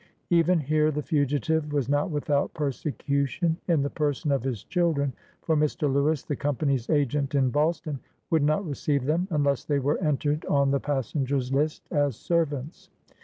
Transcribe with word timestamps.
Even 0.31 0.59
here, 0.59 0.89
the 0.89 1.03
fugitive 1.03 1.71
was 1.71 1.87
not 1.87 2.09
without 2.09 2.55
persecution 2.55 3.57
in 3.67 3.83
the 3.83 3.89
person 3.91 4.31
of 4.31 4.41
his 4.41 4.63
children, 4.63 5.13
for 5.43 5.55
Mr, 5.55 5.83
Lewis, 5.93 6.23
the 6.23 6.35
Company's 6.35 6.89
agent 6.89 7.35
in 7.35 7.51
Boston, 7.51 7.99
would 8.31 8.41
not 8.41 8.65
re 8.65 8.73
ceive 8.73 9.05
them 9.05 9.27
unless 9.29 9.63
they 9.63 9.77
were 9.77 9.99
entered 9.99 10.43
on 10.45 10.71
the 10.71 10.79
passenger's 10.79 11.53
list 11.53 11.83
as 11.91 12.15
servants. 12.15 12.89